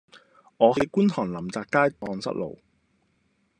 [0.57, 2.57] 我喺觀塘臨澤街盪失路